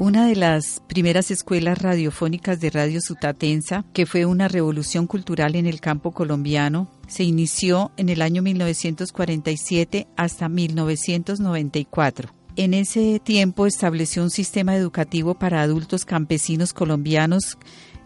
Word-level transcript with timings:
Una 0.00 0.28
de 0.28 0.36
las 0.36 0.80
primeras 0.86 1.32
escuelas 1.32 1.82
radiofónicas 1.82 2.60
de 2.60 2.70
Radio 2.70 3.00
Sutatensa, 3.00 3.84
que 3.92 4.06
fue 4.06 4.26
una 4.26 4.46
revolución 4.46 5.08
cultural 5.08 5.56
en 5.56 5.66
el 5.66 5.80
campo 5.80 6.12
colombiano, 6.12 6.88
se 7.08 7.24
inició 7.24 7.90
en 7.96 8.08
el 8.08 8.22
año 8.22 8.40
1947 8.40 10.06
hasta 10.16 10.48
1994. 10.48 12.32
En 12.54 12.74
ese 12.74 13.18
tiempo 13.18 13.66
estableció 13.66 14.22
un 14.22 14.30
sistema 14.30 14.76
educativo 14.76 15.34
para 15.34 15.62
adultos 15.62 16.04
campesinos 16.04 16.72
colombianos 16.72 17.58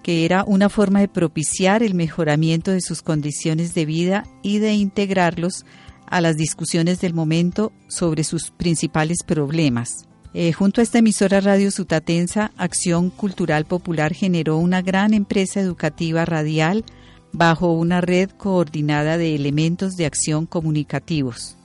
que 0.02 0.24
era 0.24 0.44
una 0.44 0.70
forma 0.70 1.00
de 1.00 1.08
propiciar 1.08 1.82
el 1.82 1.94
mejoramiento 1.94 2.70
de 2.70 2.80
sus 2.80 3.02
condiciones 3.02 3.74
de 3.74 3.84
vida 3.84 4.24
y 4.42 4.60
de 4.60 4.72
integrarlos 4.72 5.66
a 6.06 6.22
las 6.22 6.36
discusiones 6.36 7.00
del 7.00 7.12
momento 7.12 7.70
sobre 7.86 8.24
sus 8.24 8.50
principales 8.50 9.18
problemas. 9.24 10.08
Eh, 10.34 10.52
junto 10.52 10.80
a 10.80 10.84
esta 10.84 10.98
emisora 10.98 11.40
Radio 11.40 11.70
Sutatensa, 11.70 12.52
Acción 12.56 13.10
Cultural 13.10 13.66
Popular 13.66 14.14
generó 14.14 14.56
una 14.56 14.80
gran 14.80 15.12
empresa 15.12 15.60
educativa 15.60 16.24
radial 16.24 16.84
bajo 17.32 17.72
una 17.72 18.00
red 18.00 18.30
coordinada 18.30 19.18
de 19.18 19.34
elementos 19.34 19.94
de 19.96 20.06
acción 20.06 20.46
comunicativos. 20.46 21.56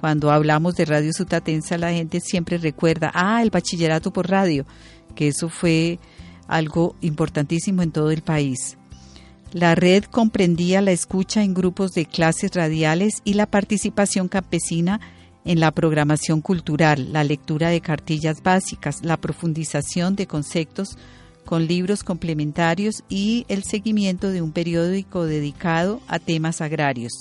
Cuando 0.00 0.32
hablamos 0.32 0.74
de 0.74 0.86
Radio 0.86 1.12
Sutatensa, 1.12 1.78
la 1.78 1.92
gente 1.92 2.20
siempre 2.20 2.58
recuerda, 2.58 3.12
ah, 3.14 3.42
el 3.42 3.50
bachillerato 3.50 4.12
por 4.12 4.28
radio, 4.28 4.66
que 5.14 5.28
eso 5.28 5.48
fue 5.48 6.00
algo 6.48 6.96
importantísimo 7.00 7.82
en 7.82 7.92
todo 7.92 8.10
el 8.10 8.22
país. 8.22 8.76
La 9.52 9.74
red 9.76 10.04
comprendía 10.04 10.82
la 10.82 10.90
escucha 10.90 11.44
en 11.44 11.54
grupos 11.54 11.92
de 11.92 12.06
clases 12.06 12.52
radiales 12.54 13.22
y 13.24 13.34
la 13.34 13.46
participación 13.46 14.28
campesina 14.28 15.00
en 15.46 15.60
la 15.60 15.70
programación 15.70 16.40
cultural, 16.40 17.12
la 17.12 17.24
lectura 17.24 17.70
de 17.70 17.80
cartillas 17.80 18.42
básicas, 18.42 19.02
la 19.02 19.16
profundización 19.16 20.16
de 20.16 20.26
conceptos 20.26 20.98
con 21.44 21.66
libros 21.66 22.02
complementarios 22.02 23.04
y 23.08 23.46
el 23.48 23.62
seguimiento 23.62 24.30
de 24.30 24.42
un 24.42 24.50
periódico 24.50 25.24
dedicado 25.24 26.00
a 26.08 26.18
temas 26.18 26.60
agrarios. 26.60 27.12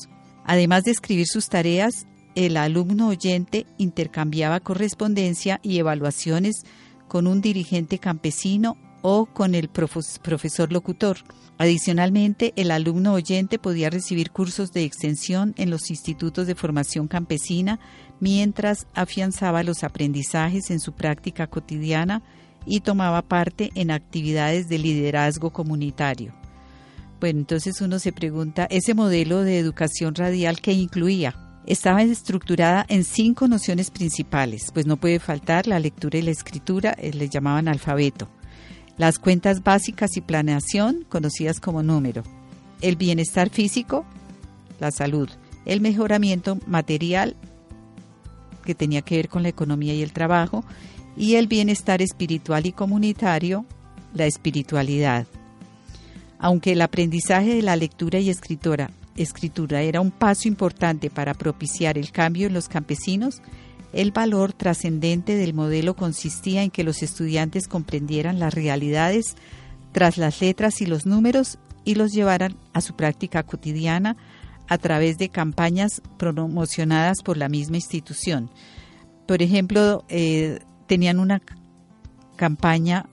Además 0.43 0.83
de 0.83 0.91
escribir 0.91 1.27
sus 1.27 1.49
tareas, 1.49 2.07
el 2.33 2.57
alumno 2.57 3.09
oyente 3.09 3.67
intercambiaba 3.77 4.59
correspondencia 4.59 5.59
y 5.61 5.77
evaluaciones 5.77 6.63
con 7.07 7.27
un 7.27 7.41
dirigente 7.41 7.99
campesino 7.99 8.75
o 9.07 9.27
con 9.27 9.53
el 9.53 9.69
profesor 9.69 10.73
locutor. 10.73 11.17
Adicionalmente, 11.59 12.53
el 12.55 12.71
alumno 12.71 13.13
oyente 13.13 13.59
podía 13.59 13.91
recibir 13.91 14.31
cursos 14.31 14.73
de 14.73 14.83
extensión 14.83 15.53
en 15.57 15.69
los 15.69 15.91
institutos 15.91 16.47
de 16.47 16.55
formación 16.55 17.07
campesina 17.07 17.79
mientras 18.19 18.87
afianzaba 18.95 19.61
los 19.61 19.83
aprendizajes 19.83 20.71
en 20.71 20.79
su 20.79 20.93
práctica 20.93 21.45
cotidiana 21.45 22.23
y 22.65 22.79
tomaba 22.79 23.21
parte 23.21 23.69
en 23.75 23.91
actividades 23.91 24.69
de 24.69 24.79
liderazgo 24.79 25.51
comunitario. 25.51 26.33
Bueno, 27.19 27.41
entonces 27.41 27.81
uno 27.81 27.99
se 27.99 28.11
pregunta, 28.11 28.65
¿ese 28.71 28.95
modelo 28.95 29.41
de 29.41 29.59
educación 29.59 30.15
radial 30.15 30.61
qué 30.61 30.73
incluía? 30.73 31.35
Estaba 31.67 32.01
estructurada 32.01 32.87
en 32.89 33.03
cinco 33.03 33.47
nociones 33.47 33.91
principales, 33.91 34.71
pues 34.73 34.87
no 34.87 34.97
puede 34.97 35.19
faltar 35.19 35.67
la 35.67 35.79
lectura 35.79 36.17
y 36.17 36.23
la 36.23 36.31
escritura, 36.31 36.95
eh, 36.97 37.13
le 37.13 37.29
llamaban 37.29 37.67
alfabeto, 37.67 38.29
las 38.97 39.19
cuentas 39.19 39.63
básicas 39.63 40.17
y 40.17 40.21
planeación, 40.21 41.05
conocidas 41.09 41.59
como 41.59 41.83
número, 41.83 42.23
el 42.81 42.95
bienestar 42.95 43.49
físico, 43.49 44.05
la 44.79 44.91
salud, 44.91 45.29
el 45.65 45.81
mejoramiento 45.81 46.57
material 46.67 47.35
que 48.63 48.75
tenía 48.75 49.01
que 49.01 49.17
ver 49.17 49.29
con 49.29 49.43
la 49.43 49.49
economía 49.49 49.93
y 49.93 50.01
el 50.01 50.11
trabajo, 50.11 50.65
y 51.15 51.35
el 51.35 51.47
bienestar 51.47 52.01
espiritual 52.01 52.65
y 52.65 52.71
comunitario, 52.71 53.65
la 54.13 54.25
espiritualidad. 54.25 55.27
Aunque 56.39 56.73
el 56.73 56.81
aprendizaje 56.81 57.55
de 57.55 57.61
la 57.61 57.75
lectura 57.75 58.19
y 58.19 58.29
escritura, 58.29 58.91
escritura 59.15 59.81
era 59.81 60.01
un 60.01 60.11
paso 60.11 60.47
importante 60.47 61.09
para 61.09 61.33
propiciar 61.33 61.97
el 61.97 62.11
cambio 62.11 62.47
en 62.47 62.53
los 62.53 62.67
campesinos, 62.67 63.41
el 63.95 64.11
valor 64.11 64.51
trascendente 64.51 65.37
del 65.37 65.53
modelo 65.53 65.95
consistía 65.95 66.63
en 66.63 66.69
que 66.69 66.83
los 66.83 67.01
estudiantes 67.01 67.69
comprendieran 67.69 68.39
las 68.39 68.53
realidades 68.53 69.37
tras 69.93 70.17
las 70.17 70.41
letras 70.41 70.81
y 70.81 70.85
los 70.85 71.05
números 71.05 71.59
y 71.85 71.95
los 71.95 72.11
llevaran 72.11 72.57
a 72.73 72.81
su 72.81 72.97
práctica 72.97 73.43
cotidiana 73.43 74.17
a 74.67 74.77
través 74.77 75.17
de 75.17 75.29
campañas 75.29 76.01
promocionadas 76.17 77.21
por 77.23 77.37
la 77.37 77.47
misma 77.47 77.77
institución. 77.77 78.51
Por 79.25 79.41
ejemplo, 79.41 80.03
eh, 80.09 80.59
tenían 80.87 81.17
una 81.17 81.41
campaña 82.35 83.05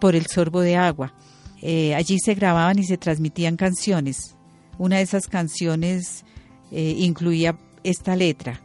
por 0.00 0.16
el 0.16 0.26
sorbo 0.26 0.62
de 0.62 0.74
agua. 0.74 1.14
Eh, 1.62 1.94
allí 1.94 2.18
se 2.18 2.34
grababan 2.34 2.80
y 2.80 2.84
se 2.84 2.98
transmitían 2.98 3.56
canciones. 3.56 4.34
Una 4.78 4.96
de 4.96 5.02
esas 5.02 5.28
canciones 5.28 6.24
eh, 6.72 6.96
incluía 6.98 7.56
esta 7.84 8.16
letra 8.16 8.63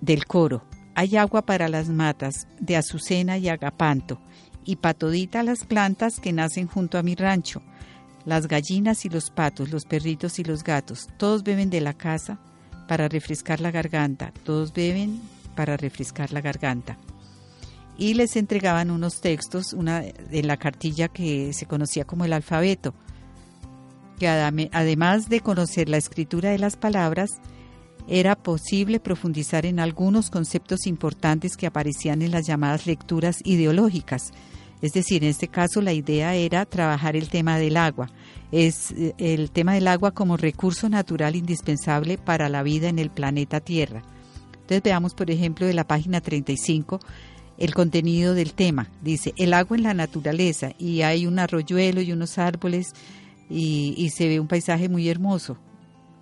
del 0.00 0.26
coro. 0.26 0.64
Hay 0.94 1.16
agua 1.16 1.42
para 1.42 1.68
las 1.68 1.88
matas 1.88 2.46
de 2.58 2.76
azucena 2.76 3.38
y 3.38 3.48
agapanto, 3.48 4.20
y 4.64 4.76
patodita 4.76 5.42
las 5.42 5.64
plantas 5.64 6.20
que 6.20 6.32
nacen 6.32 6.66
junto 6.66 6.98
a 6.98 7.02
mi 7.02 7.14
rancho 7.14 7.62
las 8.28 8.46
gallinas 8.46 9.06
y 9.06 9.08
los 9.08 9.30
patos, 9.30 9.70
los 9.70 9.86
perritos 9.86 10.38
y 10.38 10.44
los 10.44 10.62
gatos, 10.62 11.08
todos 11.16 11.42
beben 11.42 11.70
de 11.70 11.80
la 11.80 11.94
casa 11.94 12.38
para 12.86 13.08
refrescar 13.08 13.60
la 13.60 13.70
garganta, 13.70 14.34
todos 14.44 14.74
beben 14.74 15.20
para 15.56 15.78
refrescar 15.78 16.30
la 16.32 16.42
garganta. 16.42 16.98
Y 17.96 18.14
les 18.14 18.36
entregaban 18.36 18.90
unos 18.90 19.22
textos, 19.22 19.72
una 19.72 20.00
de 20.02 20.42
la 20.42 20.58
cartilla 20.58 21.08
que 21.08 21.54
se 21.54 21.64
conocía 21.64 22.04
como 22.04 22.26
el 22.26 22.34
alfabeto, 22.34 22.94
que 24.18 24.28
además 24.28 25.30
de 25.30 25.40
conocer 25.40 25.88
la 25.88 25.96
escritura 25.96 26.50
de 26.50 26.58
las 26.58 26.76
palabras, 26.76 27.30
era 28.08 28.34
posible 28.34 29.00
profundizar 29.00 29.66
en 29.66 29.80
algunos 29.80 30.30
conceptos 30.30 30.86
importantes 30.86 31.56
que 31.56 31.66
aparecían 31.66 32.22
en 32.22 32.30
las 32.30 32.46
llamadas 32.46 32.86
lecturas 32.86 33.38
ideológicas, 33.44 34.32
es 34.80 34.92
decir, 34.92 35.24
en 35.24 35.30
este 35.30 35.48
caso 35.48 35.82
la 35.82 35.92
idea 35.92 36.34
era 36.34 36.64
trabajar 36.64 37.16
el 37.16 37.28
tema 37.28 37.58
del 37.58 37.76
agua. 37.76 38.10
Es 38.52 38.92
eh, 38.92 39.14
el 39.18 39.50
tema 39.50 39.74
del 39.74 39.88
agua 39.88 40.12
como 40.12 40.36
recurso 40.36 40.88
natural 40.88 41.36
indispensable 41.36 42.16
para 42.16 42.48
la 42.48 42.62
vida 42.62 42.88
en 42.88 42.98
el 42.98 43.10
planeta 43.10 43.60
Tierra. 43.60 44.02
Entonces 44.52 44.82
veamos, 44.82 45.14
por 45.14 45.30
ejemplo, 45.30 45.66
de 45.66 45.74
la 45.74 45.86
página 45.86 46.20
35 46.20 47.00
el 47.58 47.74
contenido 47.74 48.34
del 48.34 48.52
tema. 48.52 48.88
Dice, 49.02 49.32
el 49.36 49.52
agua 49.52 49.76
en 49.76 49.82
la 49.82 49.94
naturaleza 49.94 50.72
y 50.78 51.02
hay 51.02 51.26
un 51.26 51.40
arroyuelo 51.40 52.00
y 52.00 52.12
unos 52.12 52.38
árboles 52.38 52.92
y, 53.50 53.94
y 53.96 54.10
se 54.10 54.28
ve 54.28 54.38
un 54.38 54.46
paisaje 54.46 54.88
muy 54.88 55.08
hermoso. 55.08 55.58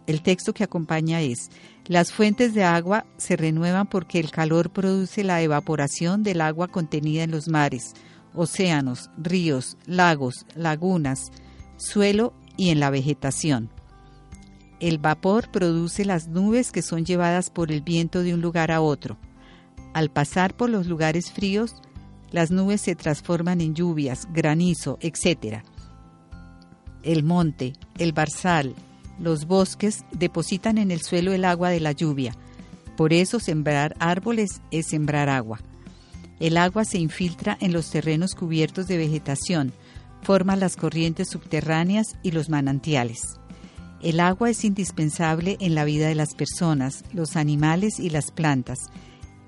El 0.07 0.23
texto 0.23 0.55
que 0.55 0.65
acompaña 0.65 1.21
es, 1.21 1.51
las 1.87 2.13
fuentes 2.13 2.55
de 2.55 2.65
agua 2.65 3.07
se 3.17 3.37
renuevan 3.37 3.87
porque 3.89 4.21
el 4.21 4.31
calor 4.31 4.71
produce 4.71 5.25
la 5.25 5.43
evaporación 5.43 6.23
del 6.23 6.41
agua 6.41 6.69
contenida 6.69 7.25
en 7.25 7.31
los 7.31 7.49
mares 7.49 7.95
océanos, 8.37 9.11
ríos, 9.17 9.77
lagos, 9.87 10.47
lagunas, 10.55 11.33
suelo 11.77 12.35
y 12.57 12.71
en 12.71 12.81
la 12.81 12.91
vegetación. 12.91 13.71
El 14.79 14.99
vapor 14.99 15.51
produce 15.51 16.05
las 16.05 16.29
nubes 16.29 16.71
que 16.71 16.83
son 16.83 17.05
llevadas 17.05 17.51
por 17.51 17.73
el 17.73 17.81
viento 17.81 18.23
de 18.23 18.35
un 18.35 18.43
lugar 18.43 18.71
a 18.71 18.83
otro. 18.83 19.17
Al 19.95 20.11
pasar 20.11 20.55
por 20.55 20.69
los 20.69 20.87
lugares 20.87 21.33
fríos, 21.33 21.75
las 22.31 22.51
nubes 22.51 22.83
se 22.83 22.95
transforman 22.95 23.63
en 23.63 23.75
lluvias, 23.75 24.29
granizo, 24.33 24.99
etc. 25.01 25.63
El 27.03 27.25
monte, 27.25 27.73
el 27.97 28.13
barzal, 28.13 28.75
los 29.19 29.47
bosques 29.47 30.05
depositan 30.13 30.79
en 30.79 30.91
el 30.91 31.01
suelo 31.01 31.33
el 31.33 31.45
agua 31.45 31.71
de 31.71 31.81
la 31.81 31.93
lluvia. 31.93 32.35
Por 32.97 33.13
eso 33.13 33.41
sembrar 33.41 33.95
árboles 33.99 34.61
es 34.71 34.87
sembrar 34.89 35.29
agua. 35.29 35.61
El 36.41 36.57
agua 36.57 36.85
se 36.85 36.99
infiltra 36.99 37.57
en 37.61 37.73
los 37.73 37.91
terrenos 37.91 38.35
cubiertos 38.35 38.87
de 38.87 38.99
vegetación, 38.99 39.73
forma 40.23 40.57
las 40.57 40.77
corrientes 40.77 41.29
subterráneas 41.31 42.17
y 42.23 42.33
los 42.33 42.49
manantiales. 42.49 43.39
El 44.03 44.21
agua 44.21 44.51
es 44.51 44.65
indispensable 44.65 45.57
en 45.61 45.75
la 45.75 45.85
vida 45.85 46.09
de 46.09 46.15
las 46.15 46.35
personas, 46.35 47.05
los 47.13 47.37
animales 47.37 47.99
y 47.99 48.11
las 48.11 48.31
plantas. 48.31 48.79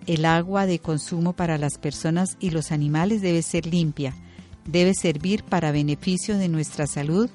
El 0.06 0.24
agua 0.24 0.64
de 0.66 0.78
consumo 0.78 1.34
para 1.34 1.58
las 1.58 1.76
personas 1.78 2.36
y 2.40 2.50
los 2.50 2.72
animales 2.72 3.20
debe 3.20 3.42
ser 3.42 3.66
limpia, 3.66 4.14
debe 4.66 4.94
servir 4.94 5.44
para 5.44 5.72
beneficio 5.72 6.38
de 6.38 6.48
nuestra 6.48 6.86
salud 6.86 7.28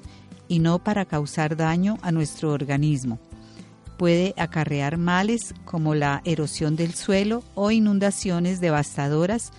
no 0.48 0.78
para 0.78 1.04
causar 1.04 1.56
daño 1.56 1.98
a 2.02 2.12
nuestro 2.12 2.52
organismo. 2.52 3.18
Puede 3.96 4.34
acarrear 4.36 4.96
males 4.96 5.54
como 5.64 5.94
la 5.94 6.20
erosión 6.24 6.76
del 6.76 6.94
suelo 6.94 7.42
o 7.54 7.70
inundaciones 7.70 8.60
devastadoras 8.60 9.52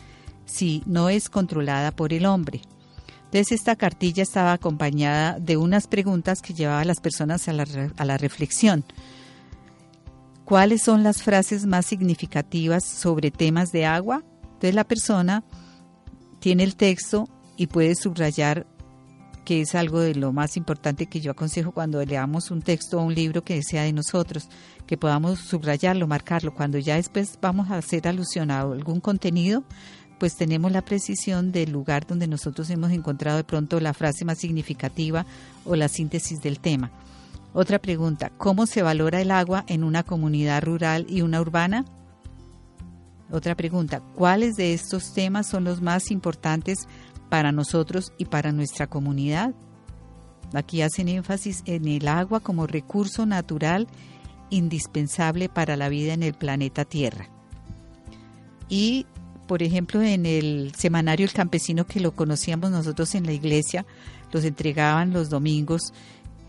si 0.46 0.84
no 0.86 1.10
es 1.10 1.30
controlada 1.30 1.92
por 1.92 2.14
el 2.14 2.26
hombre. 2.26 2.62
Entonces 3.26 3.54
esta 3.54 3.76
cartilla 3.76 4.24
estaba 4.24 4.54
acompañada 4.54 5.40
de 5.40 5.58
unas 5.58 5.88
preguntas 5.88 6.42
que 6.42 6.54
llevaba 6.54 6.82
a 6.82 6.86
las 6.86 7.00
personas 7.00 7.48
a 7.48 7.54
la, 7.54 7.66
a 7.98 8.06
la 8.06 8.18
reflexión. 8.18 8.86
¿Cuáles 10.46 10.84
son 10.84 11.04
las 11.04 11.24
frases 11.24 11.66
más 11.66 11.86
significativas 11.86 12.86
sobre 12.86 13.32
temas 13.32 13.72
de 13.72 13.86
agua? 13.86 14.24
Entonces 14.44 14.76
la 14.76 14.84
persona 14.84 15.44
tiene 16.40 16.64
el 16.64 16.76
texto 16.76 17.28
y 17.58 17.68
puede 17.68 17.96
subrayar 17.96 18.68
que 19.46 19.62
es 19.62 19.76
algo 19.76 20.02
de 20.02 20.16
lo 20.16 20.34
más 20.34 20.58
importante 20.58 21.06
que 21.06 21.22
yo 21.22 21.32
aconsejo 21.32 21.72
cuando 21.72 22.04
leamos 22.04 22.52
un 22.52 22.62
texto 22.62 23.00
o 23.00 23.04
un 23.04 23.14
libro 23.14 23.44
que 23.44 23.62
sea 23.64 23.84
de 23.84 23.94
nosotros, 23.94 24.50
que 24.88 24.98
podamos 24.98 25.40
subrayarlo, 25.40 26.08
marcarlo. 26.08 26.54
Cuando 26.54 26.80
ya 26.80 26.96
después 26.96 27.38
vamos 27.42 27.70
a 27.70 27.78
hacer 27.78 28.08
alusión 28.08 28.52
a 28.52 28.62
algún 28.62 29.00
contenido, 29.00 29.64
pues 30.20 30.36
tenemos 30.36 30.72
la 30.72 30.82
precisión 30.82 31.52
del 31.52 31.72
lugar 31.72 32.08
donde 32.08 32.28
nosotros 32.28 32.70
hemos 32.70 32.92
encontrado 32.92 33.38
de 33.38 33.44
pronto 33.44 33.80
la 33.80 33.94
frase 33.94 34.26
más 34.26 34.40
significativa 34.40 35.26
o 35.64 35.76
la 35.76 35.88
síntesis 35.88 36.42
del 36.42 36.60
tema. 36.60 36.92
Otra 37.54 37.80
pregunta, 37.80 38.32
¿cómo 38.38 38.66
se 38.66 38.82
valora 38.82 39.22
el 39.22 39.32
agua 39.32 39.64
en 39.68 39.84
una 39.84 40.04
comunidad 40.04 40.64
rural 40.64 41.06
y 41.08 41.22
una 41.22 41.40
urbana? 41.40 41.86
Otra 43.32 43.56
pregunta, 43.56 44.02
¿cuáles 44.16 44.56
de 44.56 44.74
estos 44.74 45.14
temas 45.14 45.48
son 45.48 45.64
los 45.64 45.82
más 45.82 46.12
importantes 46.12 46.88
para 47.36 47.52
nosotros 47.52 48.14
y 48.18 48.24
para 48.24 48.54
nuestra 48.54 48.88
comunidad? 48.88 49.54
Aquí 50.54 50.82
hacen 50.82 51.10
énfasis 51.10 51.64
en 51.66 51.86
el 51.86 52.08
agua 52.08 52.40
como 52.40 52.66
recurso 52.66 53.26
natural 53.26 53.88
indispensable 54.50 55.50
para 55.50 55.76
la 55.76 55.90
vida 55.90 56.14
en 56.14 56.24
el 56.24 56.34
planeta 56.34 56.86
Tierra. 56.86 57.28
Y 58.70 59.06
por 59.48 59.64
ejemplo, 59.64 60.02
en 60.02 60.26
el 60.26 60.72
semanario 60.78 61.26
El 61.26 61.34
Campesino 61.34 61.86
que 61.86 62.00
lo 62.00 62.16
conocíamos 62.16 62.72
nosotros 62.72 63.14
en 63.16 63.26
la 63.26 63.34
iglesia, 63.34 63.86
los 64.32 64.46
entregaban 64.46 65.12
los 65.12 65.30
domingos. 65.30 65.92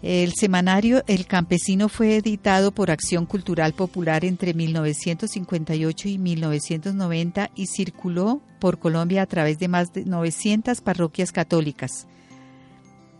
El 0.08 0.34
semanario 0.34 1.02
El 1.08 1.26
Campesino 1.26 1.88
fue 1.88 2.14
editado 2.14 2.70
por 2.70 2.92
Acción 2.92 3.26
Cultural 3.26 3.72
Popular 3.72 4.24
entre 4.24 4.54
1958 4.54 6.08
y 6.08 6.18
1990 6.18 7.50
y 7.56 7.66
circuló 7.66 8.40
por 8.60 8.78
Colombia 8.78 9.22
a 9.22 9.26
través 9.26 9.58
de 9.58 9.66
más 9.66 9.92
de 9.92 10.04
900 10.04 10.80
parroquias 10.80 11.32
católicas. 11.32 12.06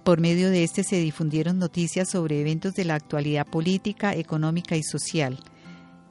Por 0.05 0.21
medio 0.21 0.49
de 0.49 0.63
este 0.63 0.85
se 0.85 1.01
difundieron 1.01 1.59
noticias 1.59 2.09
sobre 2.09 2.41
eventos 2.41 2.75
de 2.75 2.85
la 2.85 2.95
actualidad 2.95 3.49
política, 3.49 4.15
económica 4.15 4.77
y 4.77 4.85
social. 4.85 5.41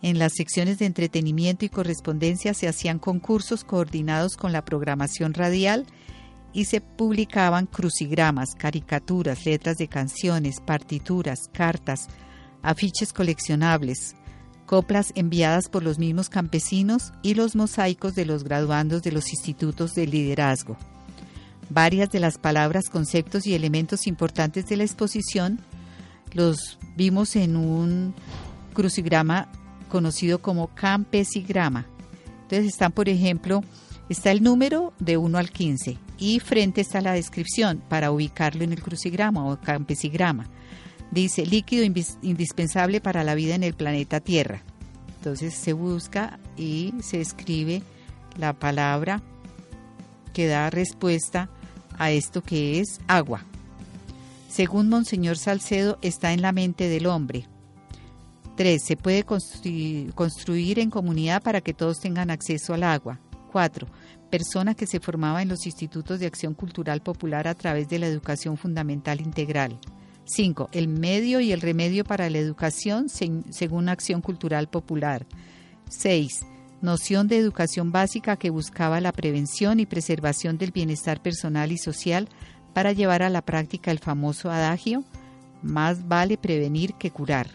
En 0.01 0.19
las 0.19 0.33
secciones 0.33 0.77
de 0.77 0.87
entretenimiento 0.87 1.63
y 1.63 1.69
correspondencia 1.69 2.53
se 2.53 2.67
hacían 2.67 2.99
concursos 2.99 3.63
coordinados 3.63 4.35
con 4.35 4.51
la 4.51 4.65
programación 4.65 5.35
radial 5.35 5.85
y 6.55 6.65
se 6.65 6.79
publicaban 6.79 7.65
crucigramas, 7.65 8.55
caricaturas, 8.57 9.45
letras 9.45 9.75
de 9.75 9.89
canciones, 9.89 10.61
partituras, 10.61 11.49
cartas, 11.51 12.07
afiches 12.63 13.11
coleccionables, 13.11 14.15
coplas 14.65 15.11
enviadas 15.15 15.67
por 15.67 15.83
los 15.83 15.99
mismos 15.99 16.29
campesinos 16.29 17.11
y 17.21 17.33
los 17.33 17.57
mosaicos 17.57 18.15
de 18.15 18.25
los 18.25 18.45
graduandos 18.45 19.03
de 19.03 19.11
los 19.11 19.31
institutos 19.31 19.93
de 19.95 20.07
liderazgo. 20.07 20.77
Varias 21.69 22.09
de 22.11 22.21
las 22.21 22.37
palabras, 22.37 22.89
conceptos 22.89 23.45
y 23.45 23.53
elementos 23.53 24.07
importantes 24.07 24.65
de 24.67 24.77
la 24.77 24.83
exposición 24.83 25.59
los 26.31 26.79
vimos 26.95 27.35
en 27.35 27.57
un 27.57 28.13
crucigrama 28.73 29.49
conocido 29.89 30.41
como 30.41 30.67
campesigrama. 30.73 31.85
Entonces 32.43 32.67
están, 32.67 32.93
por 32.93 33.09
ejemplo, 33.09 33.61
está 34.09 34.31
el 34.31 34.43
número 34.43 34.93
de 34.99 35.17
1 35.17 35.37
al 35.37 35.51
15 35.51 35.97
y 36.17 36.39
frente 36.39 36.81
está 36.81 37.01
la 37.01 37.13
descripción 37.13 37.81
para 37.89 38.11
ubicarlo 38.11 38.63
en 38.63 38.73
el 38.73 38.81
crucigrama 38.81 39.45
o 39.45 39.59
campesigrama. 39.59 40.45
Dice 41.11 41.45
líquido 41.45 41.83
indispensable 41.83 43.01
para 43.01 43.23
la 43.23 43.35
vida 43.35 43.55
en 43.55 43.63
el 43.63 43.73
planeta 43.73 44.19
Tierra. 44.19 44.63
Entonces 45.17 45.53
se 45.55 45.73
busca 45.73 46.39
y 46.57 46.93
se 47.01 47.21
escribe 47.21 47.81
la 48.37 48.53
palabra 48.53 49.21
que 50.33 50.47
da 50.47 50.69
respuesta 50.69 51.49
a 51.97 52.11
esto 52.11 52.43
que 52.43 52.79
es 52.79 52.99
agua. 53.07 53.43
Según 54.49 54.89
Monseñor 54.89 55.37
Salcedo, 55.37 55.97
está 56.01 56.33
en 56.33 56.41
la 56.41 56.51
mente 56.51 56.89
del 56.89 57.07
hombre, 57.07 57.47
3. 58.55 58.81
Se 58.83 58.97
puede 58.97 59.23
construir, 59.23 60.79
en 60.79 60.89
comunidad 60.89 61.41
para 61.43 61.61
que 61.61 61.73
todos 61.73 61.99
tengan 61.99 62.31
acceso 62.31 62.73
al 62.73 62.83
agua. 62.83 63.19
4. 63.55 63.87
Persona 64.29 64.75
que 64.75 64.85
se 64.85 64.99
formaba 64.99 65.41
en 65.41 65.47
los 65.47 65.65
institutos 65.65 66.19
de 66.19 66.25
acción 66.25 66.55
cultural 66.55 67.01
popular 67.01 67.47
a 67.47 67.53
través 67.53 67.87
de 67.87 67.99
la 67.99 68.07
educación 68.07 68.57
fundamental 68.57 69.21
integral. 69.21 69.79
5. 70.25 70.71
El 70.73 70.89
medio 70.89 71.39
y 71.39 71.53
el 71.53 71.61
remedio 71.61 72.03
para 72.03 72.29
la 72.29 72.37
educación 72.37 73.07
según 73.07 73.87
acción 73.87 74.19
cultural 74.19 74.67
popular. 74.67 75.25
6. 75.87 76.45
Noción 76.81 77.29
de 77.29 77.37
educación 77.37 77.93
básica 77.93 78.35
que 78.35 78.49
buscaba 78.49 78.99
la 78.99 79.13
prevención 79.13 79.79
y 79.79 79.85
preservación 79.85 80.57
del 80.57 80.71
bienestar 80.71 81.21
personal 81.21 81.71
y 81.71 81.77
social 81.77 82.27
para 82.73 82.91
llevar 82.91 83.23
a 83.23 83.29
la 83.29 83.41
práctica 83.41 83.89
el 83.89 83.99
famoso 83.99 84.51
adagio, 84.51 85.05
más 85.63 86.09
vale 86.09 86.37
prevenir 86.37 86.93
que 86.95 87.09
curar. 87.09 87.47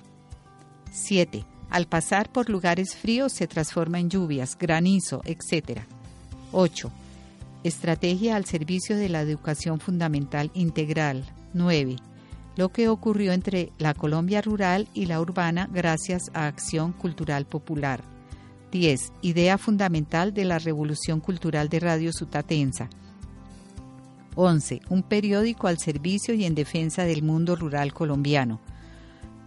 7. 0.93 1.45
Al 1.71 1.87
pasar 1.87 2.31
por 2.31 2.51
lugares 2.51 2.97
fríos 2.97 3.33
se 3.33 3.47
transforma 3.47 4.01
en 4.01 4.11
lluvias, 4.11 4.59
granizo, 4.59 5.23
etc. 5.25 5.83
8. 6.53 6.91
Estrategia 7.63 8.37
al 8.37 8.45
servicio 8.45 8.97
de 8.97 9.09
la 9.09 9.21
educación 9.21 9.79
fundamental 9.79 10.51
integral. 10.55 11.25
9. 11.55 11.97
Lo 12.57 12.71
que 12.71 12.89
ocurrió 12.89 13.33
entre 13.33 13.71
la 13.79 13.95
Colombia 13.95 14.43
rural 14.43 14.89
y 14.95 15.07
la 15.07 15.21
urbana 15.21 15.69
gracias 15.73 16.31
a 16.35 16.47
Acción 16.47 16.93
Cultural 16.93 17.47
Popular. 17.47 18.03
10. 18.73 19.13
Idea 19.23 19.57
fundamental 19.57 20.35
de 20.35 20.45
la 20.45 20.59
Revolución 20.59 21.21
Cultural 21.21 21.69
de 21.69 21.81
Radio 21.81 22.13
Sutatensa. 22.13 22.89
11. 24.35 24.81
Un 24.89 25.03
periódico 25.03 25.69
al 25.69 25.79
servicio 25.79 26.35
y 26.35 26.45
en 26.45 26.55
defensa 26.55 27.05
del 27.05 27.23
mundo 27.23 27.55
rural 27.55 27.93
colombiano. 27.93 28.61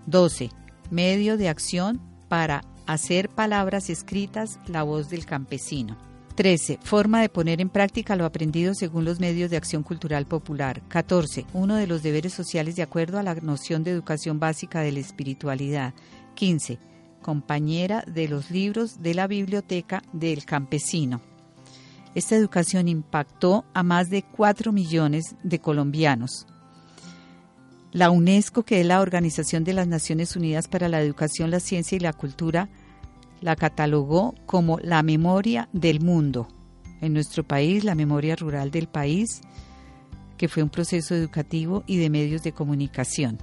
12 0.05 0.49
medio 0.93 1.37
de 1.37 1.49
acción 1.49 1.99
para 2.27 2.63
hacer 2.85 3.29
palabras 3.29 3.89
escritas 3.89 4.59
la 4.67 4.83
voz 4.83 5.09
del 5.09 5.25
campesino. 5.25 5.97
13. 6.35 6.79
Forma 6.81 7.21
de 7.21 7.29
poner 7.29 7.61
en 7.61 7.69
práctica 7.69 8.15
lo 8.15 8.25
aprendido 8.25 8.73
según 8.73 9.05
los 9.05 9.19
medios 9.19 9.51
de 9.51 9.57
acción 9.57 9.83
cultural 9.83 10.25
popular. 10.25 10.81
14. 10.87 11.45
Uno 11.53 11.75
de 11.75 11.87
los 11.87 12.01
deberes 12.01 12.33
sociales 12.33 12.75
de 12.75 12.81
acuerdo 12.81 13.19
a 13.19 13.23
la 13.23 13.35
noción 13.35 13.83
de 13.83 13.91
educación 13.91 14.39
básica 14.39 14.81
de 14.81 14.91
la 14.91 14.99
espiritualidad. 14.99 15.93
15. 16.35 16.79
Compañera 17.21 18.03
de 18.07 18.27
los 18.27 18.49
libros 18.49 19.01
de 19.01 19.13
la 19.13 19.27
biblioteca 19.27 20.01
del 20.11 20.45
campesino. 20.45 21.21
Esta 22.15 22.35
educación 22.35 22.87
impactó 22.87 23.65
a 23.73 23.83
más 23.83 24.09
de 24.09 24.23
4 24.23 24.71
millones 24.71 25.35
de 25.43 25.59
colombianos. 25.59 26.47
La 27.93 28.09
UNESCO, 28.09 28.63
que 28.63 28.81
es 28.81 28.87
la 28.87 29.01
Organización 29.01 29.63
de 29.63 29.73
las 29.73 29.87
Naciones 29.87 30.35
Unidas 30.35 30.67
para 30.67 30.89
la 30.89 30.99
Educación, 30.99 31.51
la 31.51 31.59
Ciencia 31.59 31.95
y 31.95 31.99
la 31.99 32.11
Cultura, 32.11 32.67
la 33.39 33.55
catalogó 33.55 34.33
como 34.47 34.79
la 34.79 35.03
memoria 35.03 35.69
del 35.73 36.01
mundo. 36.01 36.47
En 37.01 37.13
nuestro 37.13 37.43
país, 37.43 37.83
la 37.83 37.93
memoria 37.93 38.35
rural 38.35 38.71
del 38.71 38.87
país, 38.87 39.41
que 40.37 40.47
fue 40.47 40.63
un 40.63 40.69
proceso 40.69 41.13
educativo 41.13 41.83
y 41.85 41.97
de 41.97 42.09
medios 42.09 42.41
de 42.41 42.51
comunicación. 42.51 43.37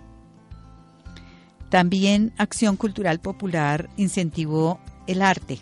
También 1.69 2.33
Acción 2.37 2.77
Cultural 2.77 3.21
Popular 3.21 3.89
incentivó 3.97 4.81
el 5.07 5.23
arte. 5.23 5.61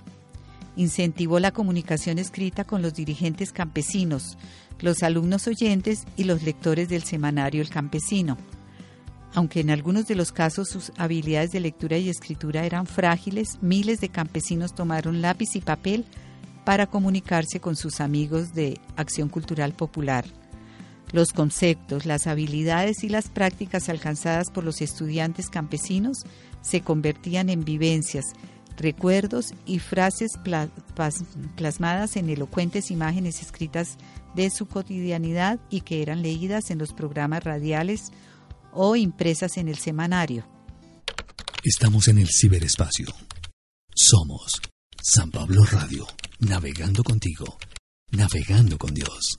incentivó 0.76 1.40
la 1.40 1.50
comunicación 1.50 2.18
escrita 2.18 2.64
con 2.64 2.80
los 2.80 2.94
dirigentes 2.94 3.52
campesinos, 3.52 4.38
los 4.78 5.02
alumnos 5.02 5.46
oyentes 5.46 6.06
y 6.16 6.24
los 6.24 6.42
lectores 6.42 6.88
del 6.88 7.02
semanario 7.02 7.60
El 7.60 7.68
Campesino. 7.68 8.38
Aunque 9.34 9.60
en 9.60 9.70
algunos 9.70 10.06
de 10.06 10.14
los 10.14 10.32
casos 10.32 10.68
sus 10.68 10.92
habilidades 10.96 11.50
de 11.50 11.60
lectura 11.60 11.98
y 11.98 12.08
escritura 12.08 12.64
eran 12.64 12.86
frágiles, 12.86 13.58
miles 13.60 14.00
de 14.00 14.08
campesinos 14.08 14.74
tomaron 14.74 15.20
lápiz 15.20 15.54
y 15.54 15.60
papel 15.60 16.04
para 16.64 16.86
comunicarse 16.86 17.60
con 17.60 17.76
sus 17.76 18.00
amigos 18.00 18.54
de 18.54 18.78
Acción 18.96 19.28
Cultural 19.28 19.72
Popular. 19.72 20.24
Los 21.12 21.32
conceptos, 21.32 22.04
las 22.04 22.26
habilidades 22.26 23.02
y 23.04 23.08
las 23.08 23.28
prácticas 23.28 23.88
alcanzadas 23.88 24.50
por 24.50 24.64
los 24.64 24.82
estudiantes 24.82 25.48
campesinos 25.48 26.18
se 26.60 26.82
convertían 26.82 27.48
en 27.48 27.64
vivencias, 27.64 28.26
recuerdos 28.76 29.54
y 29.64 29.78
frases 29.78 30.32
plasmadas 31.56 32.16
en 32.16 32.28
elocuentes 32.28 32.90
imágenes 32.90 33.40
escritas 33.40 33.96
de 34.34 34.50
su 34.50 34.66
cotidianidad 34.66 35.58
y 35.70 35.80
que 35.80 36.02
eran 36.02 36.22
leídas 36.22 36.70
en 36.70 36.78
los 36.78 36.92
programas 36.92 37.42
radiales 37.42 38.12
o 38.80 38.94
impresas 38.94 39.56
en 39.56 39.68
el 39.68 39.76
semanario. 39.76 40.46
Estamos 41.64 42.06
en 42.06 42.18
el 42.18 42.28
ciberespacio. 42.28 43.08
Somos 43.92 44.60
San 45.02 45.32
Pablo 45.32 45.64
Radio, 45.64 46.06
navegando 46.38 47.02
contigo, 47.02 47.58
navegando 48.12 48.78
con 48.78 48.94
Dios. 48.94 49.36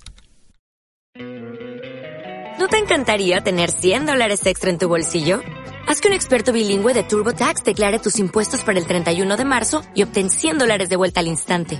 ¿No 2.59 2.67
te 2.67 2.77
encantaría 2.77 3.39
tener 3.39 3.71
100 3.71 4.05
dólares 4.05 4.45
extra 4.45 4.69
en 4.69 4.77
tu 4.77 4.89
bolsillo? 4.89 5.39
Haz 5.87 6.01
que 6.01 6.09
un 6.09 6.13
experto 6.13 6.51
bilingüe 6.51 6.93
de 6.93 7.03
TurboTax 7.03 7.63
declare 7.63 7.99
tus 7.99 8.19
impuestos 8.19 8.65
para 8.65 8.77
el 8.77 8.85
31 8.85 9.37
de 9.37 9.45
marzo 9.45 9.81
y 9.95 10.03
obtén 10.03 10.29
100 10.29 10.57
dólares 10.57 10.89
de 10.89 10.97
vuelta 10.97 11.21
al 11.21 11.27
instante. 11.27 11.79